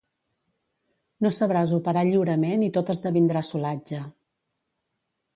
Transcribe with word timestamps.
No 1.25 1.31
sabràs 1.39 1.73
operar 1.77 2.03
lliurement 2.07 2.63
i 2.67 2.69
tot 2.77 2.89
esdevindrà 2.93 3.43
solatge. 3.49 4.01